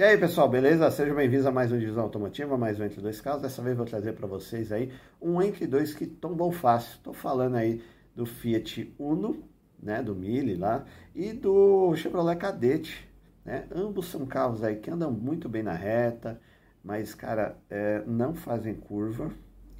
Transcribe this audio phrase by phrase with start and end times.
[0.00, 0.90] E aí pessoal, beleza?
[0.90, 3.42] Sejam bem-vindos a mais um Divisão Automotiva, mais um Entre Dois Carros.
[3.42, 6.94] Dessa vez vou trazer para vocês aí um Entre Dois que tombou fácil.
[6.94, 7.82] Estou falando aí
[8.16, 9.44] do Fiat Uno,
[9.78, 13.06] né, do Mille lá, e do Chevrolet Cadete.
[13.44, 13.66] Né?
[13.70, 16.40] Ambos são carros aí que andam muito bem na reta,
[16.82, 19.30] mas cara, é, não fazem curva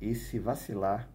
[0.02, 1.09] e se vacilar,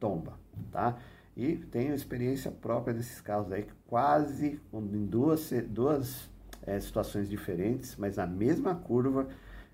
[0.00, 0.40] tomba,
[0.72, 0.96] tá?
[1.36, 6.30] E tenho experiência própria desses carros aí, quase em duas, duas
[6.66, 9.28] é, situações diferentes, mas na mesma curva,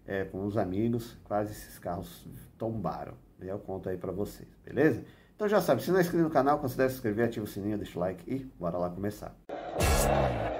[0.06, 2.26] é, com os amigos, quase esses carros
[2.58, 3.14] tombaram.
[3.40, 5.04] Eu conto aí para vocês, beleza?
[5.34, 7.76] Então já sabe, se não é inscrito no canal, considere se inscrever, ativa o sininho,
[7.76, 9.34] deixa o like e bora lá começar.
[9.48, 10.53] Bom,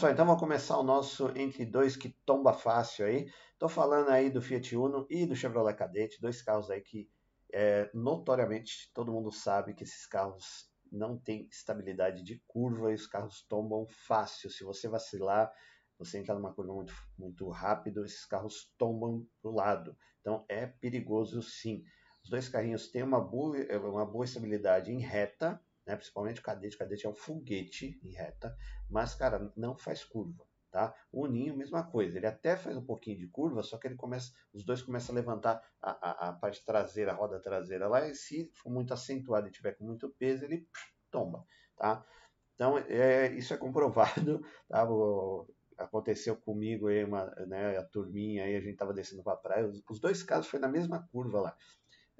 [0.00, 3.30] pessoal, então vamos começar o nosso entre dois que tomba fácil aí.
[3.52, 7.10] Estou falando aí do Fiat Uno e do Chevrolet Cadete, dois carros aí que
[7.52, 13.06] é, notoriamente todo mundo sabe que esses carros não têm estabilidade de curva e os
[13.06, 14.48] carros tombam fácil.
[14.48, 15.52] Se você vacilar,
[15.98, 19.94] você entra numa curva muito, muito rápido, esses carros tombam para o lado.
[20.22, 21.84] Então é perigoso sim.
[22.24, 25.96] Os dois carrinhos têm uma boa, uma boa estabilidade em reta, né?
[25.96, 26.76] principalmente o cadete.
[26.76, 28.56] O cadete é um foguete em reta,
[28.88, 30.44] mas, cara, não faz curva.
[30.70, 30.94] Tá?
[31.10, 34.32] O Ninho, mesma coisa, ele até faz um pouquinho de curva, só que ele começa,
[34.52, 38.14] os dois começam a levantar a, a, a parte traseira, a roda traseira lá, e
[38.14, 40.68] se for muito acentuado e tiver com muito peso, ele
[41.10, 41.44] tomba.
[41.76, 42.06] Tá?
[42.54, 44.40] Então, é, isso é comprovado.
[44.68, 44.88] Tá?
[44.88, 49.36] O, aconteceu comigo aí, uma, né, a turminha aí, a gente estava descendo para a
[49.36, 51.56] praia, os, os, dois casos foi na mesma curva lá.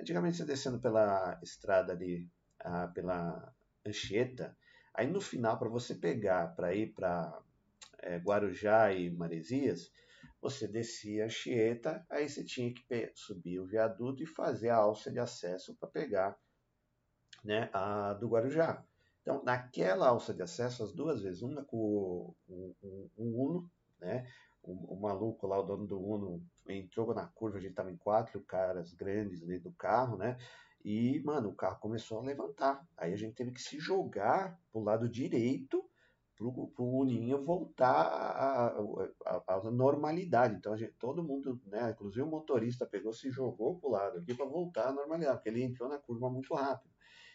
[0.01, 3.55] Antigamente você descendo pela estrada ali, ah, pela
[3.87, 4.57] Anchieta,
[4.95, 7.41] aí no final, para você pegar para ir para
[7.99, 9.91] é, Guarujá e Maresias,
[10.41, 15.19] você descia Anchieta, aí você tinha que subir o viaduto e fazer a alça de
[15.19, 16.39] acesso para pegar
[17.45, 18.85] né, a do Guarujá.
[19.23, 23.71] Então, naquela alça de acesso, as duas vezes, uma com o, o, o, o Uno,
[24.01, 24.27] né,
[24.63, 27.97] o, o, maluco lá, o dono do Uno, entrou na curva, a gente estava em
[27.97, 30.37] quatro caras grandes dentro do carro, né?
[30.85, 32.87] E, mano, o carro começou a levantar.
[32.97, 35.85] Aí a gente teve que se jogar pro lado direito
[36.41, 38.75] pro, pro Uninho voltar
[39.47, 40.55] à normalidade.
[40.55, 44.47] Então, gente, todo mundo, né, inclusive o motorista pegou, se jogou pro lado aqui para
[44.47, 46.91] voltar à normalidade, porque ele entrou na curva muito rápido.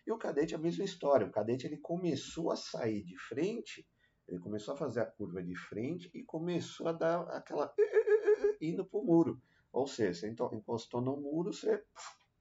[0.08, 1.28] E o cadete é a mesma história.
[1.28, 3.88] O cadete ele começou a sair de frente,
[4.28, 7.72] ele começou a fazer a curva de frente e começou a dar aquela
[8.60, 9.40] indo pro muro.
[9.72, 11.84] Ou seja, você encostou no muro, você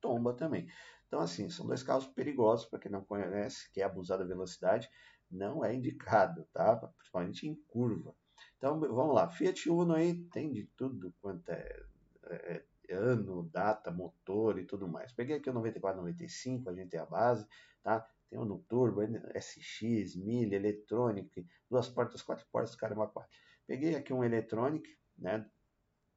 [0.01, 0.67] tomba também.
[1.15, 4.91] Então, assim, são dois carros perigosos, para quem não conhece, que é abusar da velocidade,
[5.31, 6.75] não é indicado, tá?
[6.77, 8.13] Principalmente em curva.
[8.59, 9.29] Então, vamos lá.
[9.29, 11.85] Fiat Uno aí tem de tudo quanto é,
[12.25, 15.13] é, é ano, data, motor e tudo mais.
[15.13, 17.47] Peguei aqui o 94, 95, a gente tem a base,
[17.81, 18.05] tá?
[18.29, 19.01] Tem o no Turbo,
[19.39, 23.31] SX, milha, Electronic, duas portas, quatro portas, caramba, quatro.
[23.69, 24.85] Peguei aqui um Electronic,
[25.17, 25.49] né?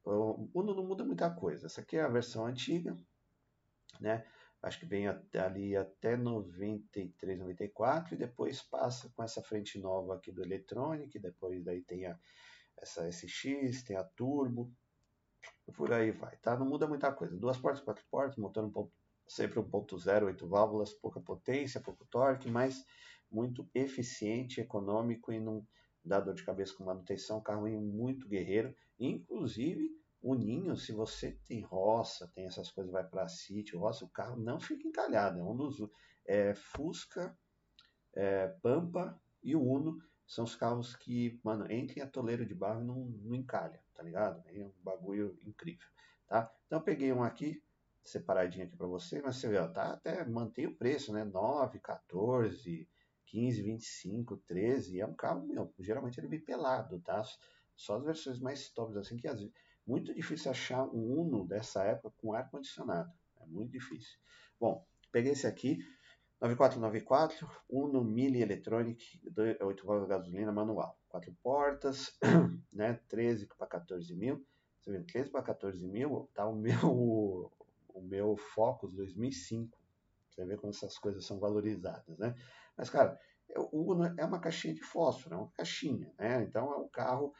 [0.03, 1.67] O Uno não muda muita coisa.
[1.67, 2.97] Essa aqui é a versão antiga,
[4.01, 4.25] né?
[4.67, 10.31] Acho que vem ali até 93, 94 e depois passa com essa frente nova aqui
[10.31, 12.19] do Electronic, depois daí tem a,
[12.77, 14.71] essa SX, tem a Turbo,
[15.75, 16.57] por aí vai, tá?
[16.57, 17.35] Não muda muita coisa.
[17.35, 18.91] Duas portas, quatro portas, motor um ponto,
[19.27, 22.85] sempre 1.0, 8 válvulas, pouca potência, pouco torque, mas
[23.29, 25.65] muito eficiente, econômico e não
[26.03, 29.91] dá dor de cabeça com manutenção, carro muito guerreiro, inclusive
[30.31, 34.35] o ninho, se você tem roça, tem essas coisas, vai para sítio, roça, o carro
[34.37, 35.39] não fica encalhado.
[35.39, 35.77] É um dos
[36.25, 37.37] é, Fusca,
[38.13, 42.81] é, Pampa e o Uno são os carros que, mano, entrem a toleiro de barro
[42.81, 44.43] e não, não encalha, tá ligado?
[44.47, 45.87] É um bagulho incrível,
[46.27, 46.51] tá?
[46.65, 47.63] Então peguei um aqui,
[48.03, 51.23] separadinho aqui para você, mas você vê, ó, tá até mantém o preço, né?
[51.23, 52.87] 9, 14,
[53.25, 57.23] 15, 25, 13, é um carro, meu, geralmente ele vem pelado, tá?
[57.75, 59.53] Só as versões mais tops, assim, que às vezes
[59.87, 63.11] muito difícil achar um Uno dessa época com ar-condicionado.
[63.39, 64.19] É muito difícil.
[64.59, 65.79] Bom, peguei esse aqui,
[66.41, 69.21] 9494, Uno Mini Electronic,
[69.61, 70.99] 8 válvulas gasolina manual.
[71.07, 72.17] Quatro portas,
[72.71, 74.45] né, 13 para 14 mil.
[74.79, 77.51] Você vê, 13 para 14 mil, tá o meu,
[77.89, 79.77] o meu Focus 2005.
[80.29, 82.35] Você vê como essas coisas são valorizadas, né?
[82.77, 83.19] Mas, cara,
[83.71, 86.43] o Uno é uma caixinha de fósforo, é uma caixinha, né?
[86.43, 87.33] Então é um carro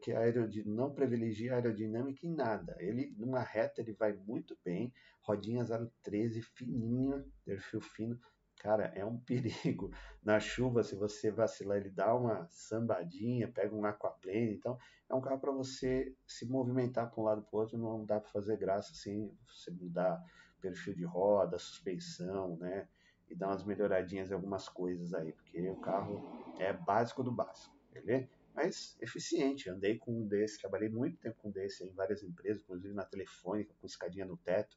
[0.00, 0.20] que a
[0.66, 2.76] não privilegia a aerodinâmica em nada.
[2.78, 4.92] Ele, numa reta, ele vai muito bem,
[5.22, 5.64] rodinha
[6.02, 8.20] 013, fininha, perfil fino.
[8.58, 9.90] cara, é um perigo.
[10.22, 14.54] Na chuva, se você vacilar, ele dá uma sambadinha, pega um aquaplane.
[14.54, 17.78] Então, é um carro para você se movimentar para um lado para o outro.
[17.78, 20.22] Não dá para fazer graça assim, você mudar
[20.60, 22.88] perfil de roda, suspensão, né?
[23.28, 27.74] E dar umas melhoradinhas em algumas coisas aí, porque o carro é básico do básico,
[27.90, 28.35] beleza?
[28.56, 29.70] Mas eficiente.
[29.70, 33.04] Andei com um desse, trabalhei muito tempo com um desse em várias empresas, inclusive na
[33.04, 34.76] Telefônica, com escadinha no teto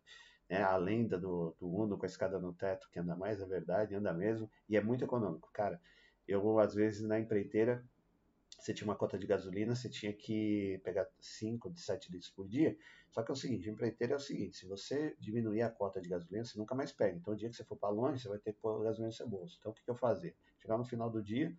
[0.50, 3.46] né, a lenda do, do Uno com a escada no teto, que anda mais, é
[3.46, 5.50] verdade, anda mesmo, e é muito econômico.
[5.54, 5.80] Cara,
[6.28, 7.86] eu, às vezes, na empreiteira,
[8.60, 12.48] você tinha uma cota de gasolina, você tinha que pegar 5 de 7 litros por
[12.48, 12.76] dia.
[13.10, 16.10] Só que é o seguinte, empreiteira é o seguinte, se você diminuir a cota de
[16.10, 17.16] gasolina, você nunca mais pega.
[17.16, 19.14] Então, o dia que você for para longe, você vai ter que pôr gasolina no
[19.14, 19.56] seu bolso.
[19.60, 20.34] Então, o que, que eu fazia?
[20.58, 21.56] Chegar no final do dia,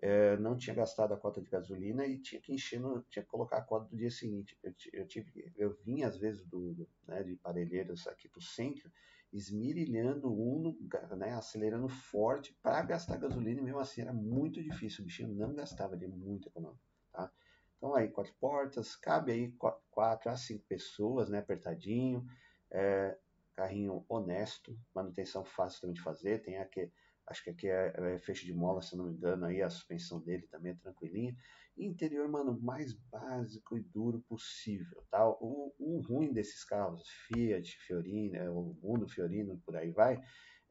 [0.00, 3.30] é, não tinha gastado a cota de gasolina e tinha que encher, no, tinha que
[3.30, 4.58] colocar a cota do dia seguinte.
[4.62, 8.90] Eu, eu tive, eu vim às vezes do, né, de Parelheiros aqui para o centro,
[9.32, 10.76] esmirilhando Uno,
[11.16, 15.54] né, acelerando forte para gastar gasolina e mesmo assim era muito difícil, o bichinho não
[15.54, 16.80] gastava, ele é muito econômico,
[17.12, 17.30] tá?
[17.76, 19.54] Então aí, quatro portas, cabe aí
[19.90, 22.26] quatro a cinco pessoas, né, apertadinho,
[22.70, 23.18] é,
[23.54, 26.90] carrinho honesto, manutenção fácil também de fazer, tem aqui
[27.26, 30.20] Acho que aqui é, é fecho de mola, se não me engano, aí a suspensão
[30.20, 31.36] dele também é tranquilinha.
[31.76, 35.28] interior, mano, mais básico e duro possível, tá?
[35.28, 40.22] O, o ruim desses carros, Fiat, Fiorino, é, o Mundo Fiorino, por aí vai,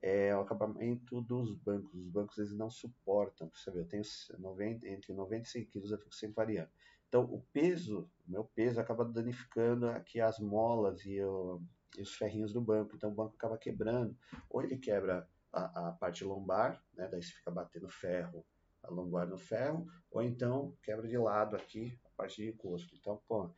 [0.01, 1.93] é o acabamento dos bancos.
[1.93, 4.03] Os bancos eles não suportam, você ver, eu tenho
[4.39, 6.69] 90, entre 90 e 100 quilos, eu fico sempre variando.
[7.07, 12.51] Então, o peso, o meu peso acaba danificando aqui as molas e, e os ferrinhos
[12.51, 12.95] do banco.
[12.95, 14.17] Então, o banco acaba quebrando.
[14.49, 17.07] Ou ele quebra a, a parte lombar, né?
[17.07, 18.45] Daí você fica batendo ferro,
[18.83, 22.95] a lombar no ferro, ou então quebra de lado aqui a parte de encosto.
[22.95, 23.49] Então, pô,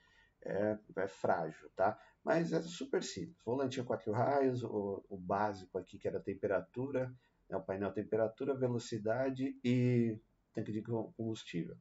[0.46, 2.00] é, é frágil, tá?
[2.24, 3.38] Mas é super simples.
[3.44, 7.14] Volantinho quatro raios, o, o básico aqui que era temperatura,
[7.50, 7.58] né?
[7.58, 10.20] o painel temperatura, velocidade e
[10.54, 11.76] tanque de combustível.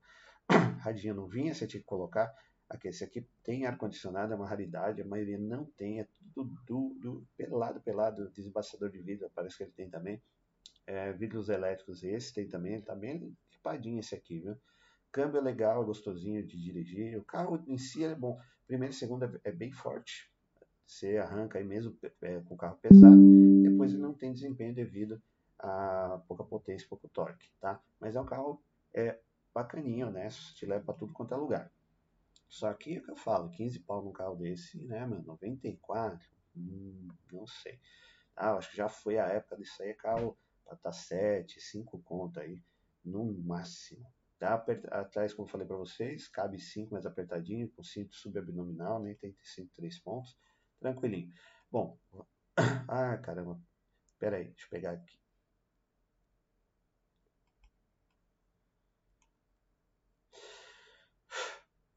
[0.81, 2.33] Radinho não vinha, você tinha que colocar.
[2.69, 6.95] Aqui, esse aqui tem ar-condicionado, é uma raridade, a maioria não tem, é tudo do,
[7.01, 10.23] do, pelado, pelado, desembaçador de vidro, parece que ele tem também.
[10.87, 14.57] É, vidros elétricos, esse tem também, ele tá bem equipadinho esse aqui, viu?
[15.11, 17.19] Câmbio é legal, gostosinho de dirigir.
[17.19, 18.39] O carro em si é bom.
[18.67, 20.31] Primeiro e segundo é, é bem forte.
[20.87, 23.17] Você arranca aí mesmo é, com o carro pesado.
[23.63, 25.21] Depois ele não tem desempenho devido
[25.59, 27.81] a pouca potência, pouco torque, tá?
[27.99, 28.63] Mas é um carro
[28.93, 29.19] é,
[29.55, 31.73] bacaninho, honesto, te leva para tudo quanto é lugar.
[32.49, 35.25] Só que é o que eu falo, 15 pau num carro desse, né, mano?
[35.25, 36.29] 94?
[36.57, 37.81] Hum, não sei.
[38.35, 42.41] Ah, acho que já foi a época disso aí, carro pra tá 7, 5 conto
[42.41, 42.63] aí,
[43.05, 44.05] no máximo.
[44.39, 49.35] Tá atrás, como falei para vocês, cabe 5 mais apertadinho, com cinto subabdominal, nem tem
[49.43, 50.37] 103 pontos,
[50.79, 51.33] tranquilinho.
[51.71, 51.99] Bom,
[52.89, 53.59] ah, caramba,
[54.19, 55.19] pera aí, deixa eu pegar aqui.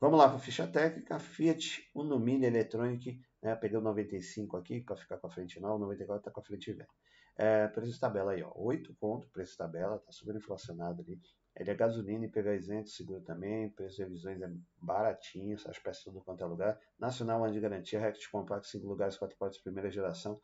[0.01, 1.19] Vamos lá para a ficha técnica.
[1.19, 3.59] Fiat Uno Mini Electronic, né?
[3.61, 6.71] O 95 aqui para ficar com a frente não, o 94 está com a frente
[6.71, 6.87] velha.
[7.35, 11.19] É, preço de tabela aí, ó, 8 pontos, preço de tabela, tá super inflacionado ali.
[11.53, 14.49] Ele é gasolina e PV isento, seguro também, preço de revisões é
[14.81, 16.79] baratinho, as peças tudo quanto é lugar.
[16.97, 20.39] Nacional, ano de garantia, Rect compacto, 5 lugares, 4 portas, primeira geração.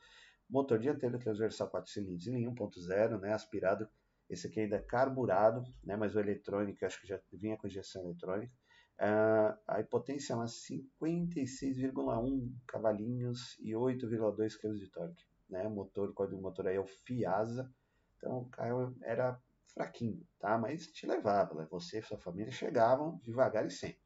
[0.50, 3.88] Motor dianteiro transversal 4 cilindros em 1.0, né, aspirado.
[4.30, 8.04] Esse aqui ainda é carburado, né, mas o eletrônico acho que já vinha com injeção
[8.04, 8.54] eletrônica.
[9.00, 15.26] Uh, a potência é 56,1 cavalinhos e 8,2 kg de torque.
[15.50, 15.68] Né?
[15.68, 17.70] Motor, o código motor aí é o Fiasa,
[18.18, 19.38] então o carro era
[19.74, 20.58] fraquinho, tá?
[20.58, 21.68] mas te levava, né?
[21.70, 24.00] você e sua família chegavam devagar e sempre.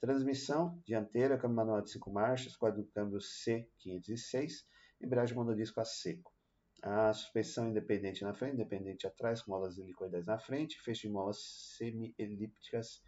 [0.00, 4.64] Transmissão dianteira, câmbio manual de 5 marchas, código câmbio C506,
[5.00, 6.32] embreagem monodisco a seco.
[6.80, 11.38] A suspensão independente na frente, independente atrás, com molas helicoidais na frente, fecho de molas
[11.76, 13.02] semi-elípticas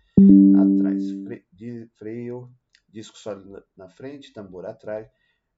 [0.63, 2.53] atrás, fre freio,
[2.89, 5.09] disco sólido na frente, tambor atrás.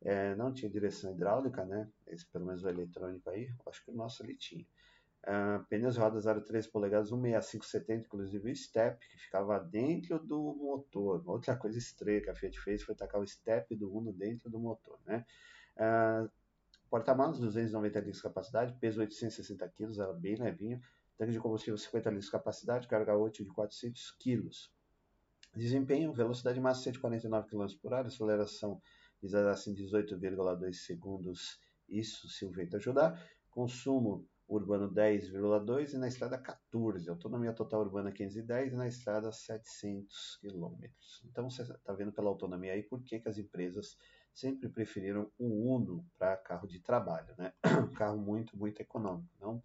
[0.00, 1.88] É, não tinha direção hidráulica, né?
[2.08, 4.66] Esse, pelo menos o eletrônico aí, acho que o nosso ali tinha.
[5.24, 11.22] Uh, pneus rodas 0,3 polegadas, 16570, inclusive o step, que ficava dentro do motor.
[11.24, 14.58] Outra coisa estranha que a Fiat fez foi tacar o step do Uno dentro do
[14.58, 15.24] motor, né?
[15.76, 16.28] Uh,
[16.92, 20.78] Porta-malas, 290 litros de capacidade, peso 860 kg, era bem levinho.
[21.16, 24.50] Tanque de combustível 50 litros de capacidade, carga útil de 400 kg.
[25.54, 28.80] Desempenho, velocidade máxima 149 km por hora, aceleração
[29.24, 33.22] 0 a 18,2 segundos, isso se o vento ajudar.
[33.50, 37.08] Consumo urbano 10,2 e na estrada 14.
[37.08, 40.88] Autonomia total urbana 510 e na estrada 700 km.
[41.24, 43.96] Então você está vendo pela autonomia aí por que, as empresas
[44.34, 47.52] sempre preferiram o Uno para carro de trabalho, né?
[47.92, 49.30] Um carro muito, muito econômico.
[49.40, 49.62] Não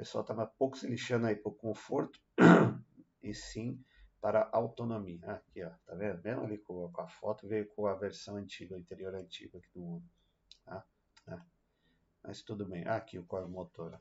[0.00, 2.18] pessoal estava pouco se lixando aí por conforto
[3.22, 3.78] e sim
[4.20, 5.20] para autonomia.
[5.24, 6.22] Ah, aqui, ó, tá vendo?
[6.22, 10.10] Mesmo ali com, a foto, veio com a versão antiga, interior antigo aqui do Uno.
[10.64, 10.84] Tá?
[11.26, 11.44] Ah,
[12.22, 12.86] mas tudo bem.
[12.86, 14.00] Ah, aqui o quadro motor.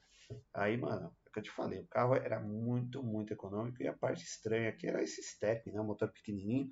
[0.54, 3.94] Aí, mano, é que eu te falei, o carro era muito, muito econômico e a
[3.94, 5.80] parte estranha aqui era esse step, né?
[5.80, 6.72] O motor pequenininho.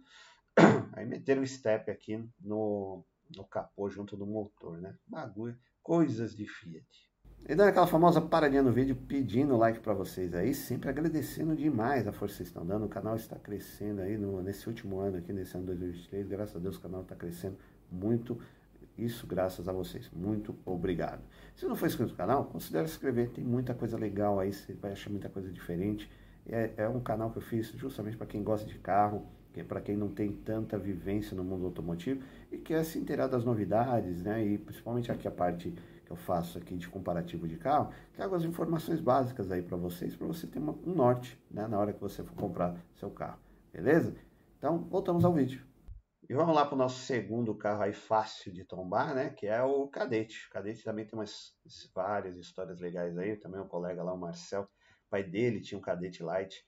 [0.95, 4.97] Aí meteram o step aqui no, no capô junto do motor, né?
[5.07, 7.06] Bagulho, coisas de Fiat.
[7.49, 12.05] E dando aquela famosa paradinha no vídeo, pedindo like para vocês aí, sempre agradecendo demais
[12.05, 12.87] a força que vocês estão dando.
[12.87, 16.27] O canal está crescendo aí no, nesse último ano aqui, nesse ano 2023.
[16.27, 17.55] Graças a Deus o canal está crescendo
[17.89, 18.37] muito.
[18.97, 20.09] Isso graças a vocês.
[20.11, 21.21] Muito obrigado.
[21.55, 23.29] Se não for inscrito no canal, considere se inscrever.
[23.29, 26.11] Tem muita coisa legal aí, você vai achar muita coisa diferente.
[26.49, 29.63] É, é um canal que eu fiz justamente para quem gosta de carro, que é
[29.63, 34.21] para quem não tem tanta vivência no mundo automotivo e quer se inteirar das novidades,
[34.21, 34.45] né?
[34.45, 35.73] E principalmente aqui a parte
[36.07, 40.15] que eu faço aqui de comparativo de carro, trago as informações básicas aí para vocês,
[40.15, 43.37] para você ter uma, um norte né, na hora que você for comprar seu carro,
[43.73, 44.15] beleza?
[44.57, 45.67] Então, voltamos ao vídeo.
[46.29, 49.29] E vamos lá para o nosso segundo carro aí fácil de tombar, né?
[49.29, 50.47] Que é o Cadete.
[50.47, 51.53] O Cadete também tem umas
[51.93, 53.37] várias histórias legais aí.
[53.37, 54.67] Também um colega lá, o Marcel,
[55.09, 56.65] pai dele tinha um Cadete Light,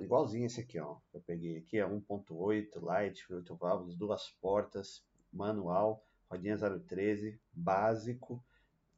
[0.00, 0.98] igualzinho esse aqui, ó.
[1.12, 8.42] Eu peguei aqui, é 1.8 Light, 8 válvulas, duas portas, manual, rodinha 013, básico,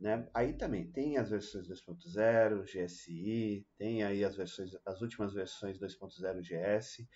[0.05, 0.29] né?
[0.35, 6.43] Aí também tem as versões 2.0, GSI, tem aí as versões, as últimas versões 2.0
[6.43, 7.09] GS.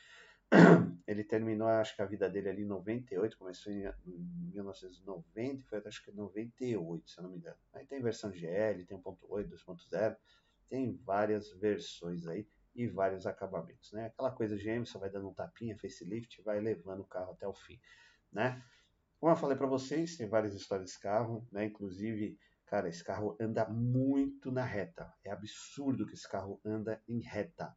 [1.06, 6.02] Ele terminou, acho que a vida dele ali em 98, começou em 1990, foi acho
[6.02, 7.58] que 98, se eu não me engano.
[7.74, 10.16] Aí tem versão GL, tem 1.8, 2.0,
[10.70, 14.06] tem várias versões aí e vários acabamentos, né?
[14.06, 17.52] Aquela coisa GM, só vai dando um tapinha, facelift, vai levando o carro até o
[17.52, 17.78] fim,
[18.32, 18.64] né?
[19.20, 21.66] Como eu falei para vocês, tem várias histórias desse carro, né?
[21.66, 25.10] Inclusive Cara, esse carro anda muito na reta.
[25.24, 27.74] É absurdo que esse carro anda em reta.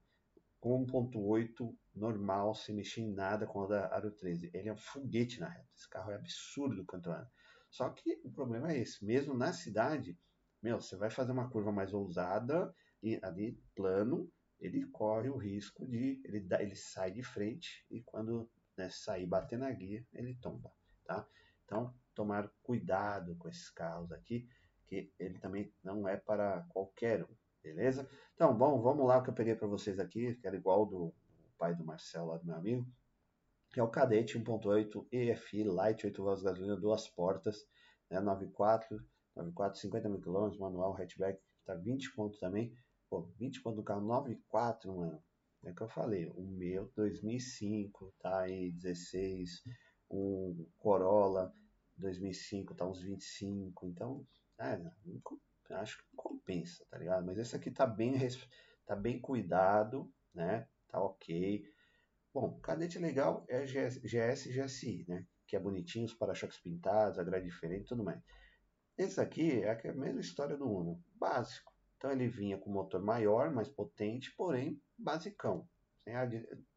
[0.60, 4.52] Com 1.8 normal, sem mexer em nada com a da Aro 13.
[4.54, 5.70] Ele é um foguete na reta.
[5.74, 7.32] Esse carro é absurdo quanto anda.
[7.70, 9.04] Só que o problema é esse.
[9.06, 10.20] Mesmo na cidade,
[10.62, 14.30] meu, você vai fazer uma curva mais ousada e ali plano,
[14.60, 19.26] ele corre o risco de ele, dá, ele sai de frente e quando né, sair
[19.26, 20.70] bater na guia, ele tomba,
[21.06, 21.26] tá?
[21.64, 24.46] Então, tomar cuidado com esses carros aqui
[24.92, 27.34] que ele também não é para qualquer um,
[27.64, 28.10] beleza?
[28.34, 31.14] Então, bom, vamos lá o que eu peguei para vocês aqui, que era igual do
[31.58, 32.86] pai do Marcelo, lá do meu amigo,
[33.70, 37.66] que é o Cadete 1.8 EFI Light, 8 válvulas gasolina, duas portas,
[38.10, 39.02] né, 94,
[39.34, 42.76] 94, 50 mil quilômetros, manual, hatchback, tá 20 pontos também,
[43.10, 45.24] pô, 20 pontos do carro, 94, mano,
[45.64, 49.64] é o que eu falei, o meu 2005, tá aí 16,
[50.10, 51.56] um Corolla
[51.96, 54.28] 2005 tá uns 25, então
[54.62, 57.26] é, acho que compensa, tá ligado?
[57.26, 58.14] Mas esse aqui tá bem,
[58.86, 60.68] tá bem cuidado, né?
[60.88, 61.66] Tá ok.
[62.34, 65.26] Bom, cadete legal é GS, GS GSI, né?
[65.48, 68.22] Que é bonitinho, os para-choques pintados, a grade diferente e tudo mais.
[68.98, 71.72] Esse aqui é a mesma história do Uno, básico.
[71.98, 75.68] Então ele vinha com motor maior, mais potente, porém basicão.
[76.04, 76.30] Sem ar,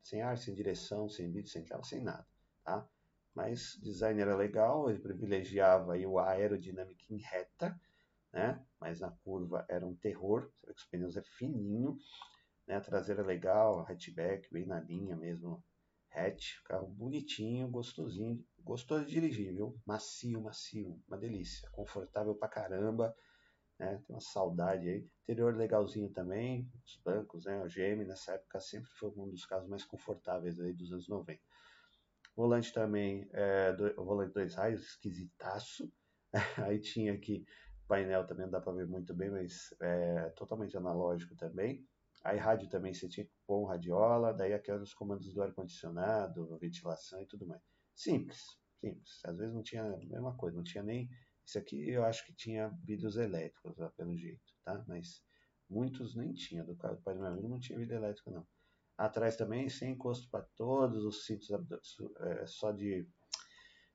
[0.03, 2.27] sem, ar, sem direção, sem vídeo, sem tela, sem nada.
[2.63, 2.87] Tá?
[3.35, 7.79] Mas design era legal, ele privilegiava aí o aerodinâmica em reta,
[8.33, 8.65] né?
[8.81, 11.97] Mas na curva era um terror, você que os pneus é fininho,
[12.67, 12.77] né?
[12.77, 15.63] A traseira é legal, hatchback bem na linha mesmo,
[16.13, 19.81] hatch, carro bonitinho, gostosinho, gostoso de dirigir, viu?
[19.85, 23.15] Macio, macio, uma delícia, confortável pra caramba,
[23.79, 24.01] né?
[24.07, 25.09] Tem uma saudade aí.
[25.23, 27.63] Interior legalzinho também, os bancos, né?
[27.63, 31.43] O GM nessa época sempre foi um dos carros mais confortáveis aí dos anos 90.
[32.37, 35.93] Volante também, é, do, volante dois raios, esquisitaço.
[36.69, 37.45] Aí tinha aqui
[37.87, 41.87] painel também, não dá para ver muito bem, mas é totalmente analógico também.
[42.25, 47.21] Aí rádio também você tinha que pôr um radiola, daí aqueles comandos do ar-condicionado, ventilação
[47.21, 47.63] e tudo mais.
[47.95, 48.41] Simples,
[48.81, 49.21] simples.
[49.25, 51.09] Às vezes não tinha a mesma coisa, não tinha nem.
[51.47, 54.83] Isso aqui eu acho que tinha vidros elétricos, pelo jeito, tá?
[54.89, 55.23] Mas
[55.69, 56.65] muitos nem tinha.
[56.65, 58.47] Do caso do pai do meu amigo não tinha vidro elétrico, não.
[58.97, 63.07] Atrás também, sem encosto para todos os cintos, é, só de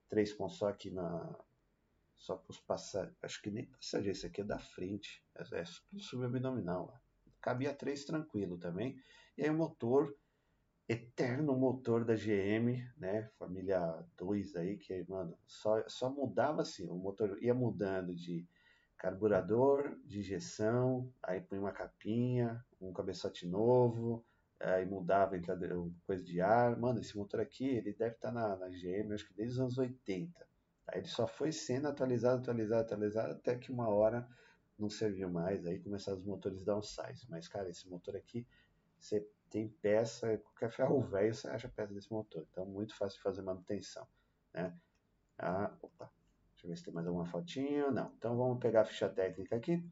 [0.10, 1.36] três pontos só aqui na.
[2.18, 3.18] Só para os passageiros.
[3.24, 5.24] Acho que nem passageiro, esse aqui é da frente.
[5.36, 5.64] É, é
[5.98, 6.94] subabdominal.
[7.42, 9.02] Cabia três tranquilo também.
[9.38, 10.14] E aí o motor,
[10.88, 13.30] eterno motor da GM, né?
[13.40, 16.90] Família 2 aí, que, mano, só, só mudava assim.
[16.90, 18.46] O motor ia mudando de
[18.98, 24.26] carburador, de injeção, aí põe uma capinha, um cabeçote novo,
[24.60, 25.36] aí mudava
[26.06, 26.78] coisa de ar.
[26.78, 29.60] Mano, esse motor aqui, ele deve estar tá na, na GM, acho que desde os
[29.60, 30.48] anos 80.
[30.88, 34.28] Aí ele só foi sendo atualizado, atualizado, atualizado, até que uma hora
[34.78, 37.28] não serviu mais, aí começaram os motores downsize.
[37.30, 38.48] Mas, cara, esse motor aqui,
[39.00, 42.46] você tem peça, qualquer ferro velho você acha peça desse motor.
[42.52, 44.08] Então, muito fácil de fazer manutenção,
[44.54, 44.76] né?
[45.38, 46.12] Ah, opa,
[46.52, 47.92] deixa eu ver se tem mais alguma fotinha.
[47.92, 49.84] Não, então vamos pegar a ficha técnica aqui.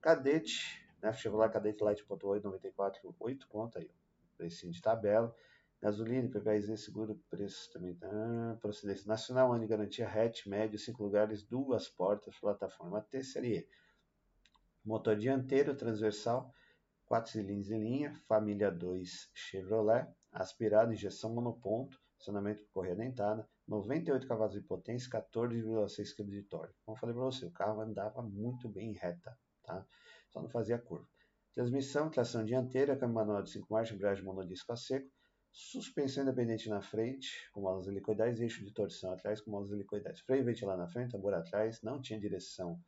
[0.00, 1.12] Cadete, né?
[1.12, 3.90] Chevrolet Cadete Light.8, 94, 8 conta aí.
[4.36, 5.34] Precinho de tabela.
[5.82, 7.98] Gasolina, PPZ, seguro, preço também.
[8.02, 13.58] Ah, procedência nacional, ano de garantia, hatch, médio, 5 lugares, duas portas, plataforma T, série
[13.60, 13.68] E.
[14.84, 16.52] Motor dianteiro, transversal,
[17.06, 24.26] 4 cilindros em linha, família 2 Chevrolet, aspirado, injeção monoponto, acionamento por correia dentada, 98
[24.28, 26.74] cavalos de potência, 14,6 kg de torque.
[26.84, 29.34] Como eu falei para você, o carro andava muito bem reta,
[29.70, 29.86] tá?
[30.30, 31.06] Só não fazia curva.
[31.52, 35.10] Transmissão, tração dianteira, câmbio manual de 5 marchas, embreagem monodisco a seco,
[35.52, 40.44] suspensão independente na frente, com molas helicoidais, eixo de torção atrás com molas helicoidais, freio
[40.44, 42.80] ventilar na frente, tambor atrás, não tinha direção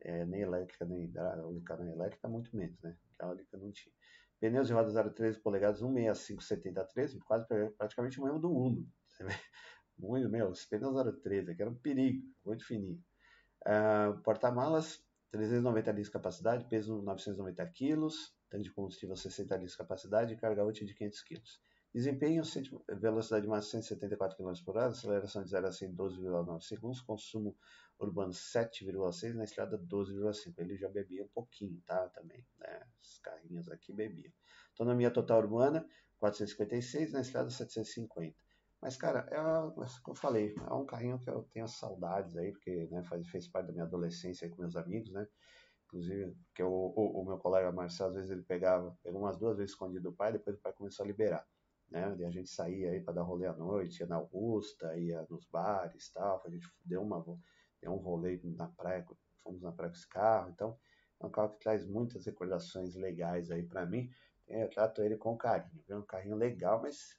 [0.00, 2.96] é, nem elétrica, nem hidráulica, nem elétrica, muito menos, né?
[3.12, 3.92] Hidráulica não tinha.
[4.40, 8.86] Pneus de roda 0,13 polegadas, 165 70 13, quase praticamente o mesmo do Uno.
[9.98, 13.02] Muito, meu, os pneus 0,13 aqui era um perigo, muito fininho.
[13.66, 18.08] Uh, Porta-malas, 390 litros de capacidade, peso 990 kg,
[18.48, 21.42] tanque de combustível 60 litros de capacidade e carga útil de 500 kg.
[21.94, 22.42] Desempenho,
[23.00, 27.56] velocidade máxima 174 km por hora, aceleração de 0 a 100 12,9 segundos, consumo
[27.98, 30.54] urbano 7,6, na estrada 12,5.
[30.58, 32.08] Ele já bebia um pouquinho, tá?
[32.10, 32.86] Também, né?
[33.00, 34.32] Os carrinhos aqui bebiam.
[34.72, 35.86] Autonomia total urbana
[36.18, 38.36] 456, na estrada 750.
[38.80, 39.36] Mas, cara, é
[40.02, 43.48] como eu falei, é um carrinho que eu tenho saudades aí, porque né, faz, fez
[43.48, 45.26] parte da minha adolescência aí com meus amigos, né?
[45.86, 49.56] Inclusive, porque o, o, o meu colega Marcelo, às vezes ele pegava, pegou umas duas
[49.56, 51.46] vezes escondido do pai, depois o pai começou a liberar
[51.90, 52.14] né?
[52.18, 55.46] E a gente saía aí para dar rolê à noite, ia na Augusta, ia nos
[55.46, 56.42] bares tal.
[56.44, 57.24] A gente deu, uma,
[57.80, 59.06] deu um rolê na praia,
[59.42, 60.50] fomos na praia com esse carro.
[60.50, 60.78] Então,
[61.20, 64.08] é um carro que traz muitas recordações legais aí para mim.
[64.48, 67.16] Eu trato ele com carinho, é um carrinho legal, mas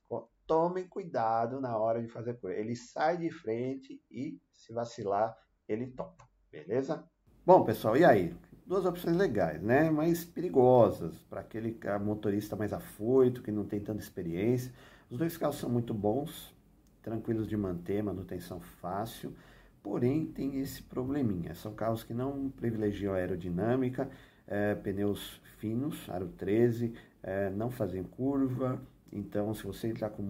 [0.48, 2.60] tomem cuidado na hora de fazer coisa.
[2.60, 7.08] Ele sai de frente e, se vacilar, ele topa, beleza?
[7.46, 8.36] Bom, pessoal, e aí?
[8.70, 9.90] duas opções legais, né?
[9.90, 14.72] Mas perigosas para aquele motorista mais afoito, que não tem tanta experiência.
[15.10, 16.56] Os dois carros são muito bons,
[17.02, 19.36] tranquilos de manter, manutenção fácil,
[19.82, 21.56] porém tem esse probleminha.
[21.56, 24.08] São carros que não privilegiam a aerodinâmica,
[24.50, 28.82] é, pneus finos, aro 13, é, não fazem curva.
[29.12, 30.24] Então, se você entrar com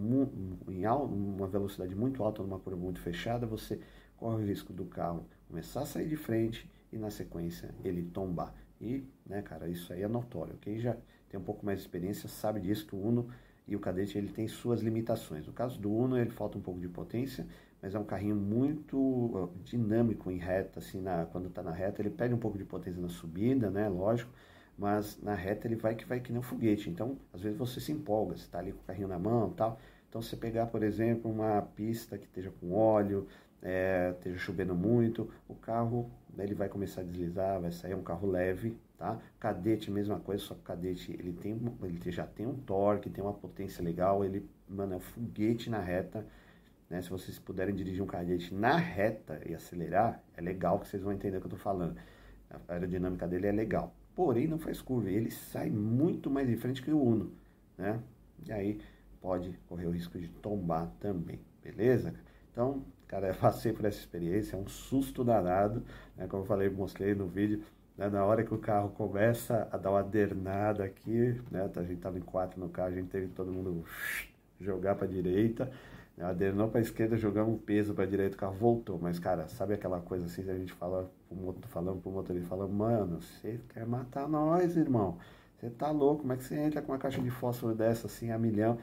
[0.68, 3.80] em uma velocidade muito alta numa curva muito fechada, você
[4.18, 8.54] corre o risco do carro começar a sair de frente e na sequência ele tombar.
[8.80, 10.56] E, né, cara, isso aí é notório.
[10.62, 10.96] Quem já
[11.28, 13.28] tem um pouco mais de experiência sabe disso que o Uno
[13.68, 15.46] e o Cadete ele tem suas limitações.
[15.46, 17.48] No caso do Uno ele falta um pouco de potência,
[17.82, 22.10] mas é um carrinho muito dinâmico em reta, assim, na, quando está na reta ele
[22.10, 24.32] perde um pouco de potência na subida, né, lógico,
[24.78, 26.90] mas na reta ele vai que vai que nem um foguete.
[26.90, 29.80] Então, às vezes você se empolga, você está ali com o carrinho na mão, tal.
[30.08, 33.28] Então, você pegar, por exemplo, uma pista que esteja com óleo,
[33.62, 38.02] é, esteja chovendo muito, o carro né, ele vai começar a deslizar, vai sair um
[38.02, 39.20] carro leve, tá?
[39.40, 43.24] Cadete, mesma coisa, só que o cadete ele, tem, ele já tem um torque, tem
[43.24, 46.26] uma potência legal, ele, mano, é um foguete na reta,
[46.90, 47.02] né?
[47.02, 51.14] Se vocês puderem dirigir um cadete na reta e acelerar, é legal que vocês vão
[51.14, 51.96] entender o que eu tô falando.
[52.50, 56.82] A aerodinâmica dele é legal, porém não faz curva, ele sai muito mais de frente
[56.82, 57.32] que o Uno,
[57.78, 58.00] né?
[58.46, 58.82] E aí
[59.22, 62.14] pode correr o risco de tombar também, beleza?
[62.52, 65.84] Então, cara, eu passei por essa experiência, é um susto danado,
[66.18, 66.26] né?
[66.28, 67.64] Como eu falei, mostrei no vídeo,
[67.96, 68.10] né?
[68.10, 71.70] na hora que o carro começa a dar uma dernada aqui, né?
[71.76, 73.86] A gente tava em quatro no carro, a gente teve todo mundo
[74.60, 75.72] jogar para direita, né?
[76.22, 79.00] Adernou para a esquerda, jogamos um peso para direita, o carro voltou.
[79.02, 81.10] Mas, cara, sabe aquela coisa assim, a gente fala,
[81.70, 85.18] falando pro motorista, falando, mano, você quer matar nós, irmão?
[85.58, 88.32] Você tá louco, como é que você entra com uma caixa de fósforo dessa assim
[88.32, 88.78] a milhão?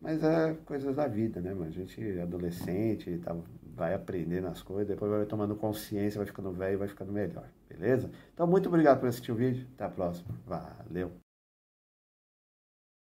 [0.00, 1.66] Mas é coisas da vida, né, mano?
[1.66, 3.34] A gente é adolescente, tá,
[3.74, 8.10] vai aprendendo as coisas, depois vai tomando consciência, vai ficando velho vai ficando melhor, beleza?
[8.34, 9.66] Então, muito obrigado por assistir o vídeo.
[9.74, 10.34] Até a próxima.
[10.46, 11.23] Valeu!